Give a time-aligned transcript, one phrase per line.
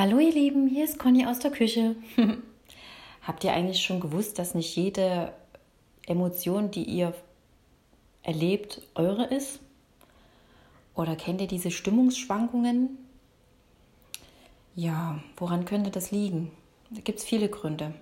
[0.00, 1.94] Hallo ihr Lieben, hier ist Conny aus der Küche.
[3.22, 5.34] Habt ihr eigentlich schon gewusst, dass nicht jede
[6.06, 7.12] Emotion, die ihr
[8.22, 9.60] erlebt, eure ist?
[10.94, 12.96] Oder kennt ihr diese Stimmungsschwankungen?
[14.74, 16.50] Ja, woran könnte das liegen?
[16.88, 17.92] Da gibt es viele Gründe.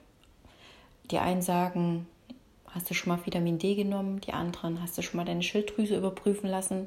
[1.10, 2.06] Die einen sagen,
[2.66, 4.20] hast du schon mal Vitamin D genommen?
[4.20, 6.86] Die anderen, hast du schon mal deine Schilddrüse überprüfen lassen?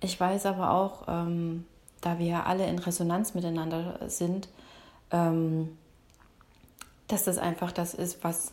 [0.00, 1.66] Ich weiß aber auch, ähm,
[2.04, 4.48] da wir ja alle in Resonanz miteinander sind,
[5.10, 5.78] ähm,
[7.08, 8.52] dass das einfach das ist, was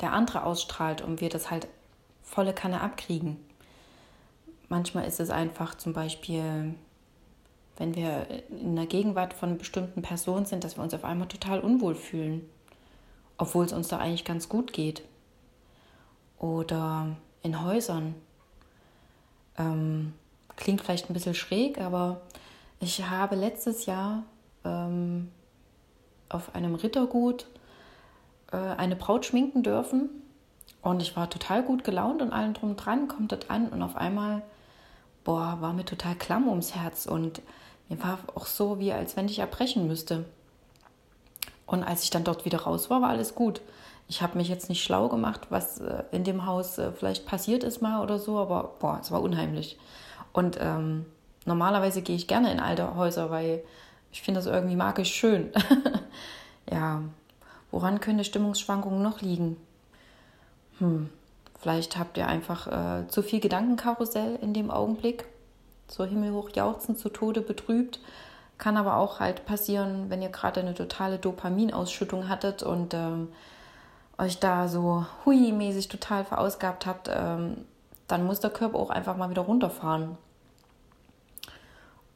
[0.00, 1.68] der andere ausstrahlt und wir das halt
[2.22, 3.36] volle Kanne abkriegen.
[4.68, 6.74] Manchmal ist es einfach zum Beispiel,
[7.76, 11.60] wenn wir in der Gegenwart von bestimmten Personen sind, dass wir uns auf einmal total
[11.60, 12.48] unwohl fühlen,
[13.36, 15.02] obwohl es uns da eigentlich ganz gut geht.
[16.38, 18.14] Oder in Häusern.
[19.58, 20.14] Ähm,
[20.62, 22.20] Klingt vielleicht ein bisschen schräg, aber
[22.78, 24.22] ich habe letztes Jahr
[24.64, 25.28] ähm,
[26.28, 27.48] auf einem Rittergut
[28.52, 30.08] äh, eine Braut schminken dürfen
[30.80, 33.96] und ich war total gut gelaunt und allen drum dran, kommt das an und auf
[33.96, 34.42] einmal,
[35.24, 37.42] boah, war mir total klamm ums Herz und
[37.88, 40.26] mir war auch so, wie als wenn ich erbrechen müsste.
[41.66, 43.62] Und als ich dann dort wieder raus war, war alles gut.
[44.06, 47.64] Ich habe mich jetzt nicht schlau gemacht, was äh, in dem Haus äh, vielleicht passiert
[47.64, 49.76] ist mal oder so, aber boah, es war unheimlich.
[50.32, 51.06] Und ähm,
[51.44, 53.62] normalerweise gehe ich gerne in alte Häuser, weil
[54.12, 55.50] ich finde das irgendwie magisch schön.
[56.70, 57.02] ja,
[57.70, 59.56] woran könnte Stimmungsschwankungen noch liegen?
[60.78, 61.10] Hm,
[61.60, 65.24] vielleicht habt ihr einfach äh, zu viel Gedankenkarussell in dem Augenblick,
[65.88, 68.00] so himmelhoch jauchzend, zu Tode betrübt.
[68.58, 73.28] Kann aber auch halt passieren, wenn ihr gerade eine totale Dopaminausschüttung hattet und ähm,
[74.18, 77.64] euch da so hui-mäßig total verausgabt habt, ähm,
[78.12, 80.18] dann muss der Körper auch einfach mal wieder runterfahren.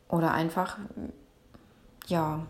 [0.09, 0.77] Oder einfach,
[2.07, 2.41] ja,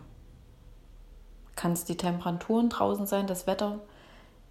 [1.55, 3.79] kann es die Temperaturen draußen sein, das Wetter.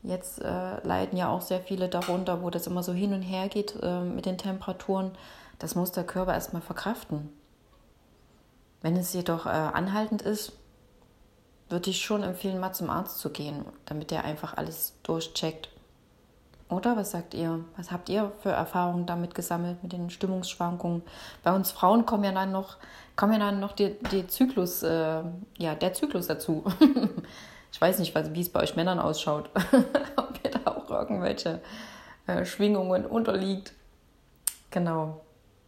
[0.03, 3.49] Jetzt äh, leiden ja auch sehr viele darunter, wo das immer so hin und her
[3.49, 5.11] geht äh, mit den Temperaturen.
[5.59, 7.29] Das muss der Körper erstmal verkraften.
[8.81, 10.53] Wenn es jedoch äh, anhaltend ist,
[11.69, 15.69] würde ich schon empfehlen, mal zum Arzt zu gehen, damit der einfach alles durchcheckt.
[16.69, 17.65] Oder was sagt ihr?
[17.77, 21.03] Was habt ihr für Erfahrungen damit gesammelt mit den Stimmungsschwankungen?
[21.45, 22.77] Bei uns Frauen kommen ja dann noch,
[23.15, 25.23] kommen ja dann noch die, die Zyklus, äh,
[25.59, 26.65] ja, der Zyklus dazu.
[27.73, 29.49] ich weiß nicht, wie es bei euch Männern ausschaut.
[30.17, 31.61] Ob ihr da auch irgendwelche
[32.27, 33.73] äh, Schwingungen unterliegt.
[34.73, 35.21] Genau.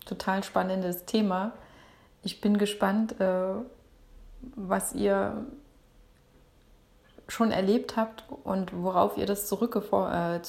[0.04, 1.52] Total spannendes Thema.
[2.24, 3.52] Ich bin gespannt, äh,
[4.56, 5.46] was ihr
[7.28, 10.44] schon erlebt habt und worauf ihr das zurückgeschlussfolgert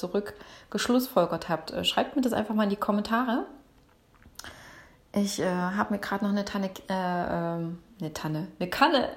[1.44, 1.70] zurück habt.
[1.72, 3.46] Äh, schreibt mir das einfach mal in die Kommentare.
[5.12, 9.10] Ich äh, habe mir gerade noch eine Tanne, äh, ähm, eine Tanne, eine Kanne,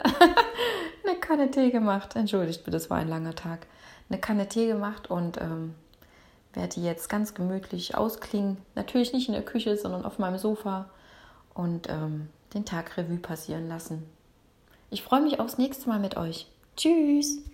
[1.07, 2.15] eine Kanne Tee gemacht.
[2.15, 3.67] Entschuldigt bitte, das war ein langer Tag.
[4.09, 5.75] Eine Kanne Tee gemacht und ähm,
[6.53, 8.57] werde die jetzt ganz gemütlich ausklingen.
[8.75, 10.89] Natürlich nicht in der Küche, sondern auf meinem Sofa
[11.53, 14.03] und ähm, den Tag Revue passieren lassen.
[14.89, 16.47] Ich freue mich aufs nächste Mal mit euch.
[16.75, 17.52] Tschüss!